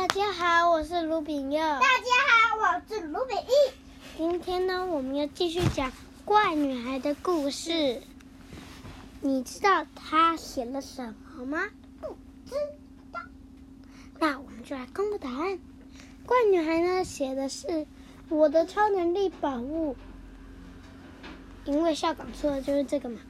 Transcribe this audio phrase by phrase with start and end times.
[0.00, 1.60] 大家好，我是卢炳佑。
[1.60, 1.84] 大家
[2.26, 3.52] 好，我是卢炳义。
[4.16, 5.92] 今天呢，我们要继续讲
[6.24, 8.00] 怪女孩的故事。
[9.20, 11.68] 你知道她写了什么吗？
[12.00, 12.16] 不
[12.46, 12.54] 知
[13.12, 13.20] 道。
[14.18, 15.58] 那我们就来公布答案。
[16.24, 17.86] 怪女孩呢，写的是
[18.30, 19.96] 我的超能力宝物，
[21.66, 23.20] 因为校长说的就是这个嘛。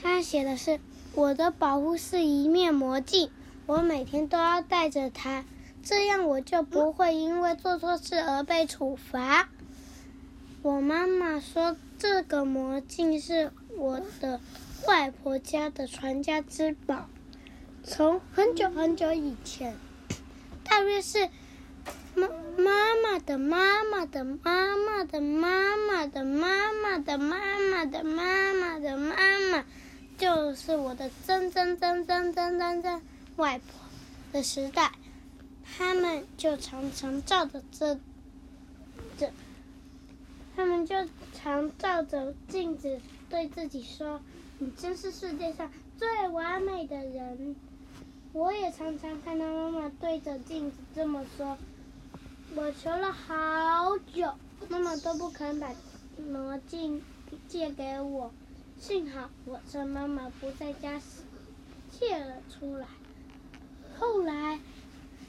[0.00, 0.80] 她写的是
[1.14, 3.30] 我的宝物是一面魔镜，
[3.66, 5.44] 我每天都要带着它。
[5.82, 9.48] 这样我就不会因为做错事而被处罚。
[10.62, 14.40] 我妈妈说，这个魔镜是我的
[14.86, 17.08] 外婆家的传家之宝，
[17.82, 19.76] 从很久很久以前，
[20.64, 21.30] 大约是
[22.14, 22.70] 妈妈
[23.02, 29.16] 妈的妈妈的妈妈的妈妈的妈妈的妈妈的妈妈的妈
[29.50, 29.64] 妈，
[30.18, 33.02] 就是我的曾曾曾曾曾曾曾
[33.36, 33.64] 外婆
[34.32, 34.92] 的时代。
[35.76, 37.98] 他们就常常照着这
[39.16, 39.32] 这，
[40.54, 40.94] 他们就
[41.32, 44.20] 常照着镜子对自己说
[44.58, 47.56] ：“你真是世界上最完美的人。”
[48.34, 51.56] 我也常常看到妈妈对着镜子这么说。
[52.54, 54.34] 我求了好久，
[54.68, 55.72] 妈妈都不肯把
[56.30, 57.02] 魔镜
[57.48, 58.30] 借给我。
[58.78, 61.22] 幸好我趁妈妈不在家时
[61.90, 62.86] 借了出来。
[63.98, 64.60] 后来。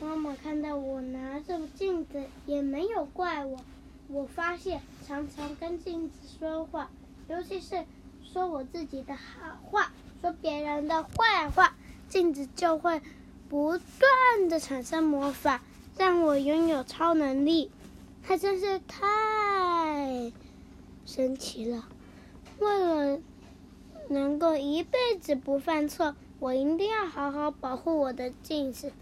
[0.00, 3.58] 妈妈看到我拿着镜子，也没有怪我。
[4.06, 6.88] 我发现常常跟镜子说话，
[7.28, 7.84] 尤其是
[8.22, 11.76] 说我自己的好话，说别人的坏话，
[12.08, 13.02] 镜子就会
[13.48, 15.62] 不断的产生魔法，
[15.96, 17.70] 让我拥有超能力。
[18.22, 20.32] 它真是太
[21.04, 21.88] 神奇了。
[22.60, 23.20] 为了
[24.08, 28.92] 能够一辈子不犯错，我一定要好好保护我的镜子。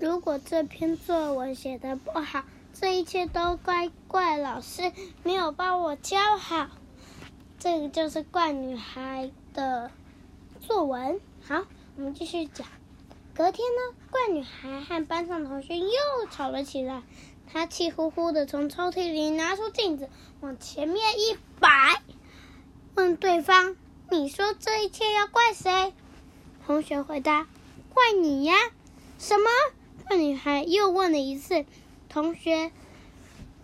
[0.00, 6.70] 如果这篇作文写的不好，这一切都怪怪老师没有帮我教好。
[7.58, 9.90] 这个就是怪女孩的
[10.62, 11.20] 作文。
[11.42, 11.66] 好，
[11.96, 12.66] 我们继续讲。
[13.34, 15.90] 隔天呢，怪女孩和班上同学又
[16.30, 17.02] 吵了起来。
[17.52, 20.08] 她气呼呼的从抽屉里拿出镜子，
[20.40, 22.00] 往前面一摆，
[22.94, 23.76] 问对方
[24.10, 25.92] ：“你说这一切要怪谁？”
[26.64, 27.46] 同学回答
[27.92, 28.54] ：“怪你呀。”
[29.20, 29.50] 什么？
[30.10, 31.64] 怪女孩又问了一次，
[32.08, 32.72] 同学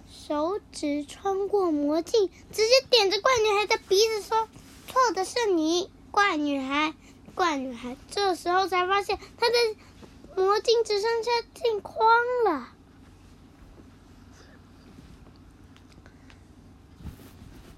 [0.08, 4.48] 手指穿过魔镜，直接点着怪女孩的鼻子说
[4.86, 6.94] ：“错的是你，怪女孩！”
[7.34, 9.54] 怪女孩这时候才发现，她的
[10.40, 12.08] 魔镜只剩下镜框
[12.44, 12.68] 了。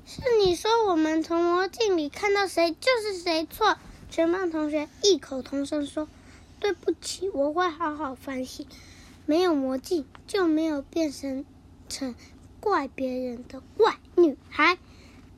[0.04, 3.78] 是你说我们从魔镜里看到谁就是谁错？
[4.10, 6.06] 全班同学异口同声说。
[6.60, 8.66] 对不起，我会好好反省。
[9.26, 11.44] 没有魔镜，就没有变成
[11.88, 12.14] 成
[12.60, 14.78] 怪别人的怪女孩。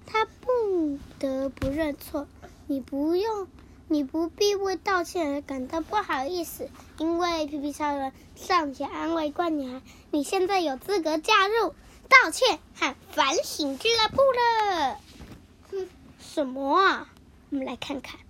[0.06, 2.26] 她不得不认错。
[2.66, 3.48] 你不用，
[3.88, 9.82] 你不必为道歉而感到不好意思，因为皮皮超人上前安慰怪女孩
[10.12, 11.74] ：“你现在有资格加入
[12.08, 14.98] 道歉和反省俱乐部了。”
[15.70, 15.88] 哼，
[16.20, 17.12] 什么啊？
[17.50, 18.20] 我们来看看。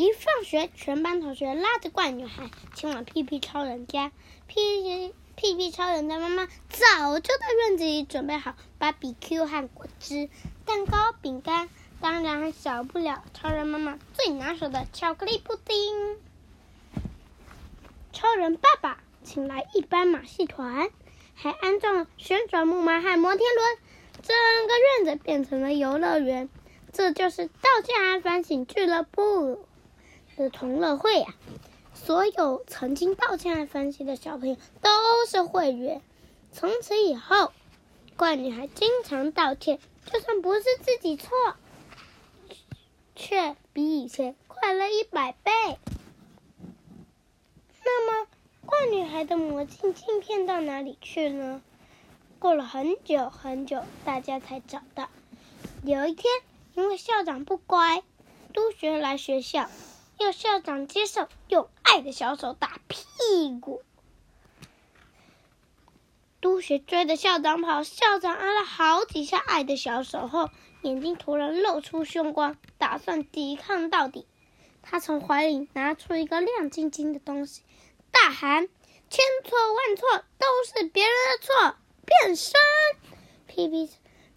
[0.00, 4.10] 一放学，全班同学拉着怪女孩前往屁屁超人家。
[4.46, 10.30] 屁屁屁屁超人的妈妈早就在院子里准备好芭比 Q 和果汁、
[10.64, 11.68] 蛋糕、饼干，
[12.00, 16.16] 当然少不了超人妈妈最拿手的巧克力布丁。
[18.10, 20.88] 超人爸爸请来一班马戏团，
[21.34, 23.78] 还安装了旋转木马和摩天轮，
[24.22, 24.34] 整
[24.66, 26.48] 个院子变成了游乐园。
[26.90, 29.66] 这就是道歉反省俱乐部。
[30.42, 31.34] 是同乐会呀、
[31.92, 34.90] 所有曾经道歉和反省的小朋友都
[35.28, 36.00] 是会员。
[36.50, 37.52] 从此以后，
[38.16, 41.28] 怪女孩经常道歉，就算不是自己错，
[43.14, 45.52] 却比以前快乐一百倍。
[47.84, 48.26] 那么，
[48.64, 51.60] 怪女孩的魔镜镜片到哪里去呢？
[52.38, 55.10] 过了很久很久，大家才找到。
[55.84, 56.32] 有一天，
[56.74, 58.02] 因为校长不乖，
[58.54, 59.68] 督学来学校。
[60.20, 63.82] 要校长接受，用爱的小手打屁股。
[66.42, 70.50] 督学追着校长跑，校长按了好几下爱的小手后，
[70.82, 74.26] 眼睛突然露出凶光，打算抵抗到底。
[74.82, 77.62] 他从怀里拿出一个亮晶晶的东西，
[78.10, 78.68] 大喊
[79.08, 82.52] ：“千错万错，都是别人的错！”变身！
[83.46, 83.90] 屁屁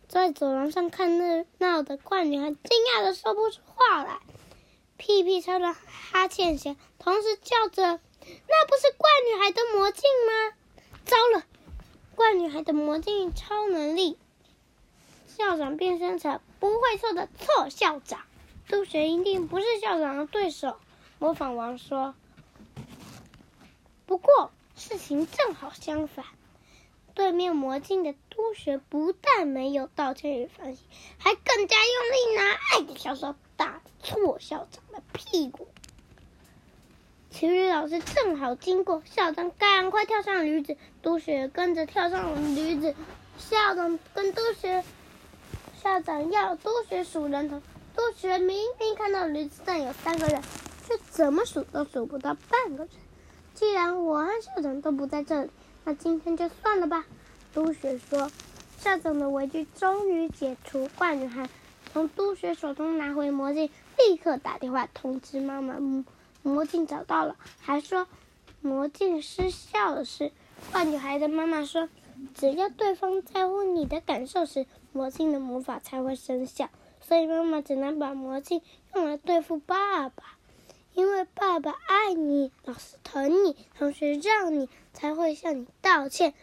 [0.08, 4.20] 在走廊上看热闹的怪女孩惊讶的说不出话来。
[5.06, 10.56] 屁屁超人哈欠声，同时叫着那不是怪女孩的魔镜吗？
[11.04, 11.44] 糟了，
[12.16, 14.18] 怪女孩的魔镜超能力，
[15.28, 18.22] 校长变身成不会错的错校长，
[18.70, 20.78] 督学一定不是校长的对手。
[21.20, 22.16] 模仿王说。
[24.06, 26.26] 不过事情正好相反，
[27.14, 30.86] 对面魔镜的督学不但没有道歉与反省，
[31.18, 35.68] 还更加用力拿爱的小手打错校长的屁股。
[37.30, 42.96] 体育老师正好经过，校长赶快跳上驴子，督学跟着跳上了驴子。
[43.38, 44.84] 校长跟督学，
[45.82, 47.62] 校长要督学数人头，
[47.96, 50.42] 督学明明看到驴子上有三个人，
[50.88, 52.90] 却怎么数都数不到半个人。
[53.54, 55.50] 既然我和校长都不在这里，
[55.84, 57.06] 那今天就算了吧。
[57.54, 58.32] 督学说。
[58.80, 61.48] 校长的委屈终于解除，怪女孩
[61.94, 63.70] 从督学手中拿回魔镜，
[64.00, 65.76] 立刻打电话通知妈妈，
[66.42, 68.08] 魔镜找到了，还说
[68.62, 70.32] 魔镜失效了事。
[70.72, 71.88] 坏女孩的妈妈说，
[72.34, 76.68] 只要对方在乎你的感受时，魔镜的魔法才会生效。
[77.00, 78.64] 所以妈妈只能把魔镜
[78.96, 80.24] 用来对付爸爸。
[80.96, 86.34] 因为爸爸爱你，老师疼你，同学让你，才会向你道歉，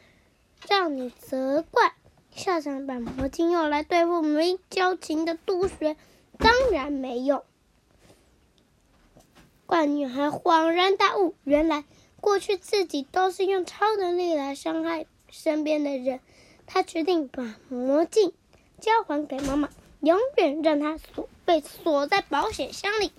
[0.68, 1.94] 让你责怪。
[2.34, 5.96] 校长把魔镜用来对付没交情的督学，
[6.38, 7.44] 当然没用。
[9.66, 11.84] 怪女孩恍然大悟，原来
[12.20, 16.20] 过去自己都是用超能力来伤害身边的人。
[16.66, 18.32] 她决定把魔镜
[18.80, 19.68] 交还给妈妈，
[20.00, 23.12] 永远让她锁被锁在保险箱里。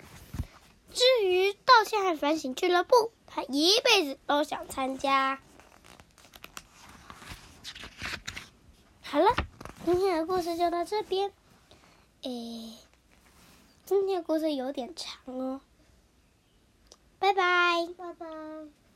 [0.92, 5.40] 至于道歉和反省俱乐部，他一辈子都想参加。
[9.00, 9.26] 好了，
[9.86, 11.32] 今天的故事就到这边。
[12.20, 12.74] 诶，
[13.86, 15.62] 今天的故事有点长哦。
[17.18, 18.26] 拜拜，拜拜。